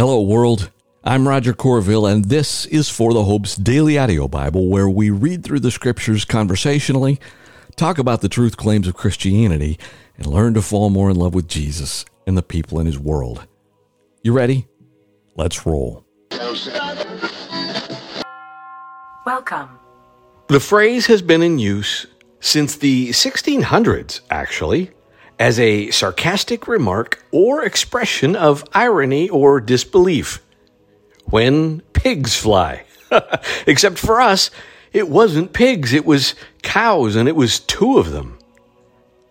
[0.00, 0.70] Hello, world.
[1.04, 5.44] I'm Roger Corville, and this is For the Hope's Daily Audio Bible, where we read
[5.44, 7.20] through the scriptures conversationally,
[7.76, 9.78] talk about the truth claims of Christianity,
[10.16, 13.46] and learn to fall more in love with Jesus and the people in his world.
[14.22, 14.68] You ready?
[15.36, 16.06] Let's roll.
[19.26, 19.68] Welcome.
[20.48, 22.06] The phrase has been in use
[22.40, 24.92] since the 1600s, actually,
[25.40, 30.42] as a sarcastic remark or expression of irony or disbelief.
[31.24, 32.84] When pigs fly.
[33.66, 34.50] Except for us,
[34.92, 38.38] it wasn't pigs, it was cows, and it was two of them.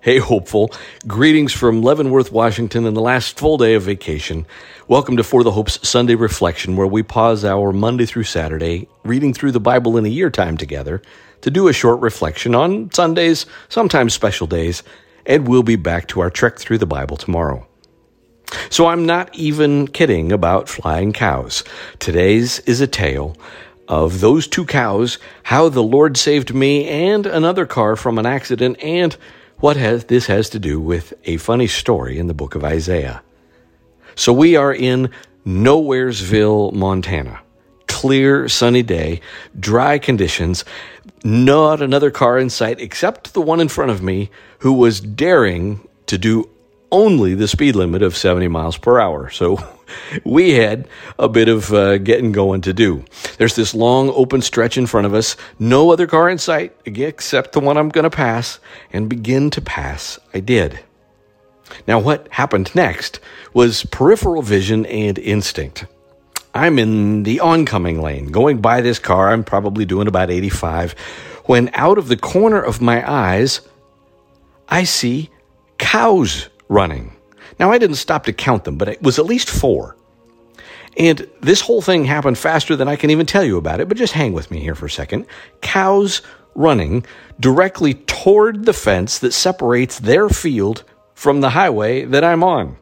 [0.00, 0.72] Hey, hopeful.
[1.06, 4.46] Greetings from Leavenworth, Washington, and the last full day of vacation.
[4.88, 9.34] Welcome to For the Hope's Sunday Reflection, where we pause our Monday through Saturday, reading
[9.34, 11.02] through the Bible in a year time together,
[11.42, 14.82] to do a short reflection on Sundays, sometimes special days,
[15.30, 17.64] and we'll be back to our trek through the Bible tomorrow.
[18.68, 21.62] So I'm not even kidding about flying cows.
[22.00, 23.36] Today's is a tale
[23.86, 28.82] of those two cows, how the Lord saved me and another car from an accident,
[28.82, 29.16] and
[29.58, 33.22] what has, this has to do with a funny story in the book of Isaiah.
[34.16, 35.10] So we are in
[35.46, 37.40] Nowheresville, Montana.
[38.00, 39.20] Clear, sunny day,
[39.58, 40.64] dry conditions,
[41.22, 45.86] not another car in sight except the one in front of me who was daring
[46.06, 46.48] to do
[46.90, 49.28] only the speed limit of 70 miles per hour.
[49.28, 49.58] So
[50.24, 53.04] we had a bit of uh, getting going to do.
[53.36, 57.52] There's this long open stretch in front of us, no other car in sight except
[57.52, 58.60] the one I'm going to pass,
[58.94, 60.18] and begin to pass.
[60.32, 60.80] I did.
[61.86, 63.20] Now, what happened next
[63.52, 65.84] was peripheral vision and instinct.
[66.54, 69.30] I'm in the oncoming lane, going by this car.
[69.30, 70.92] I'm probably doing about 85.
[71.44, 73.60] When out of the corner of my eyes,
[74.68, 75.30] I see
[75.78, 77.16] cows running.
[77.58, 79.96] Now, I didn't stop to count them, but it was at least four.
[80.96, 83.96] And this whole thing happened faster than I can even tell you about it, but
[83.96, 85.26] just hang with me here for a second.
[85.60, 86.22] Cows
[86.54, 87.04] running
[87.38, 92.76] directly toward the fence that separates their field from the highway that I'm on.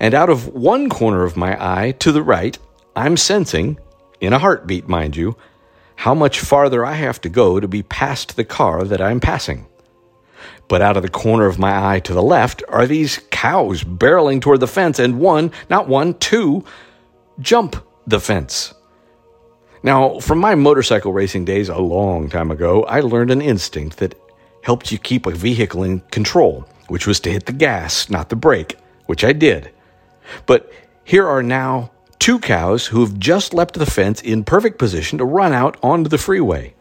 [0.00, 2.58] And out of one corner of my eye to the right,
[2.96, 3.78] I'm sensing,
[4.20, 5.36] in a heartbeat, mind you,
[5.96, 9.66] how much farther I have to go to be past the car that I'm passing.
[10.68, 14.40] But out of the corner of my eye to the left are these cows barreling
[14.40, 16.64] toward the fence, and one, not one, two,
[17.38, 17.76] jump
[18.06, 18.72] the fence.
[19.82, 24.18] Now, from my motorcycle racing days a long time ago, I learned an instinct that
[24.62, 28.36] helped you keep a vehicle in control, which was to hit the gas, not the
[28.36, 29.70] brake, which I did.
[30.46, 30.72] But
[31.04, 31.92] here are now
[32.26, 36.10] two cows who have just leapt the fence in perfect position to run out onto
[36.10, 36.74] the freeway.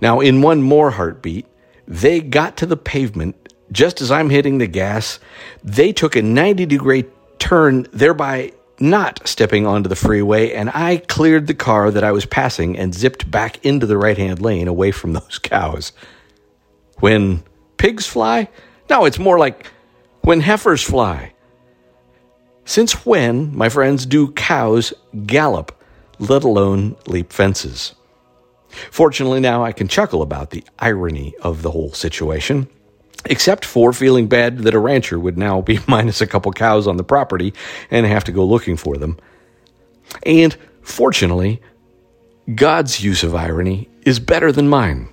[0.00, 1.44] Now, in one more heartbeat,
[1.88, 3.34] they got to the pavement
[3.72, 5.18] just as I'm hitting the gas.
[5.64, 7.06] They took a 90 degree
[7.40, 12.24] turn, thereby not stepping onto the freeway, and I cleared the car that I was
[12.24, 15.90] passing and zipped back into the right hand lane away from those cows.
[17.00, 17.42] When
[17.76, 18.50] pigs fly?
[18.88, 19.66] No, it's more like
[20.20, 21.32] when heifers fly.
[22.68, 24.92] Since when, my friends, do cows
[25.24, 25.74] gallop,
[26.18, 27.94] let alone leap fences?
[28.90, 32.68] Fortunately, now I can chuckle about the irony of the whole situation,
[33.24, 36.98] except for feeling bad that a rancher would now be minus a couple cows on
[36.98, 37.54] the property
[37.90, 39.16] and have to go looking for them.
[40.24, 41.62] And fortunately,
[42.54, 45.08] God's use of irony is better than mine.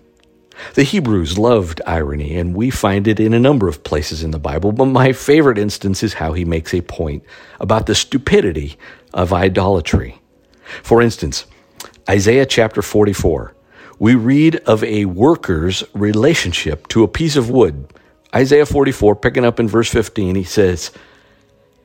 [0.74, 4.40] The Hebrews loved irony, and we find it in a number of places in the
[4.40, 7.24] Bible, but my favorite instance is how he makes a point
[7.60, 8.78] about the stupidity
[9.14, 10.20] of idolatry.
[10.84, 11.46] For instance,
[12.10, 13.54] Isaiah chapter 44,
[14.00, 17.94] we read of a worker's relationship to a piece of wood.
[18.34, 20.92] Isaiah 44, picking up in verse 15, he says,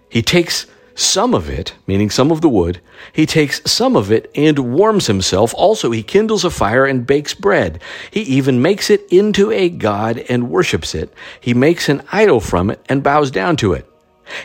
[0.08, 0.66] He takes
[1.00, 2.80] some of it, meaning some of the wood,
[3.12, 5.54] he takes some of it and warms himself.
[5.54, 7.80] Also, he kindles a fire and bakes bread.
[8.10, 11.12] He even makes it into a god and worships it.
[11.40, 13.86] He makes an idol from it and bows down to it.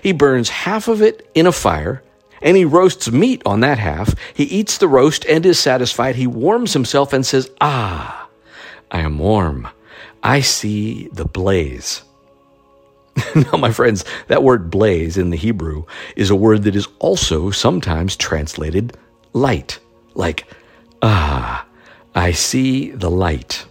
[0.02, 2.02] He burns half of it in a fire,
[2.42, 4.16] and he roasts meat on that half.
[4.34, 6.16] He eats the roast and is satisfied.
[6.16, 8.30] He warms himself and says, Ah,
[8.90, 9.68] I am warm.
[10.24, 12.05] I see the blaze.
[13.36, 15.86] now, my friends, that word blaze in the Hebrew
[16.16, 18.98] is a word that is also sometimes translated
[19.34, 19.80] light,
[20.14, 20.46] like,
[21.02, 21.66] ah,
[22.14, 23.66] I see the light.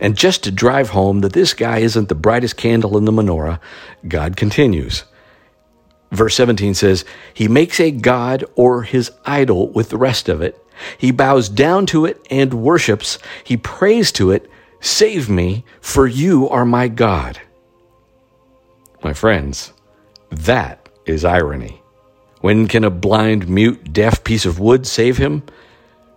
[0.00, 3.60] And just to drive home that this guy isn't the brightest candle in the menorah,
[4.06, 5.04] God continues.
[6.10, 10.60] Verse 17 says, He makes a god or his idol with the rest of it.
[10.98, 13.18] He bows down to it and worships.
[13.44, 14.50] He prays to it,
[14.80, 17.40] Save me, for you are my God.
[19.04, 19.74] My friends,
[20.30, 21.82] that is irony.
[22.40, 25.42] When can a blind, mute, deaf piece of wood save him?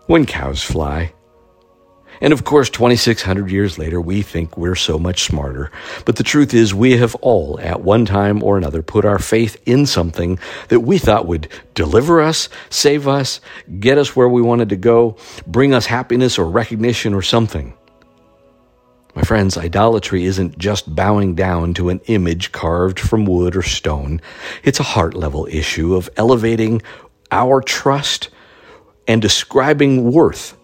[0.06, 1.12] When cows fly.
[2.22, 5.70] And of course, 2,600 years later, we think we're so much smarter.
[6.06, 9.62] But the truth is, we have all, at one time or another, put our faith
[9.66, 10.40] in something
[10.70, 13.42] that we thought would deliver us, save us,
[13.82, 17.77] get us where we wanted to go, bring us happiness or recognition or something.
[19.18, 24.22] My friends, idolatry isn't just bowing down to an image carved from wood or stone.
[24.64, 26.84] It's a heart level issue of elevating
[27.32, 28.30] our trust
[29.08, 30.56] and describing worth,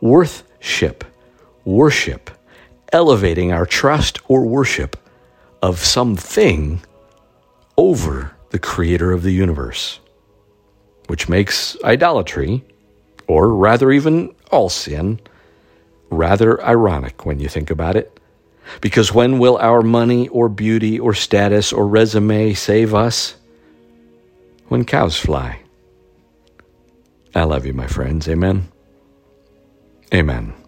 [0.00, 1.04] worthship,
[1.64, 2.32] worship,
[2.92, 4.96] elevating our trust or worship
[5.62, 6.82] of something
[7.76, 10.00] over the creator of the universe,
[11.06, 12.64] which makes idolatry,
[13.28, 15.20] or rather even all sin,
[16.10, 18.18] rather ironic when you think about it.
[18.80, 23.36] Because when will our money or beauty or status or resume save us?
[24.68, 25.60] When cows fly.
[27.34, 28.28] I love you, my friends.
[28.28, 28.68] Amen.
[30.12, 30.59] Amen.